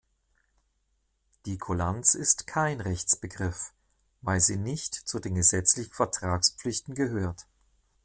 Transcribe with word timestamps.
Die 1.45 1.59
Kulanz 1.59 2.15
ist 2.15 2.47
kein 2.47 2.81
Rechtsbegriff, 2.81 3.71
weil 4.23 4.39
sie 4.39 4.57
nicht 4.57 4.95
zu 4.95 5.19
den 5.19 5.35
gesetzlichen 5.35 5.93
Vertragspflichten 5.93 6.95
gehört. 6.95 7.45